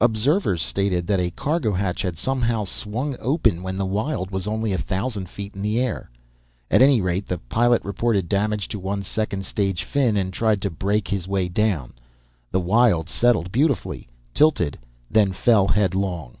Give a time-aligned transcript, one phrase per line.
[0.00, 4.72] Observers stated that a cargo hatch had somehow swung open when the Wyld was only
[4.72, 6.10] a thousand feet in the air.
[6.72, 10.70] At any rate, the pilot reported damage to one second stage fin and tried to
[10.70, 11.92] brake his way down.
[12.50, 14.76] The Wyld settled beautifully, tilted,
[15.08, 16.36] then fell headlong.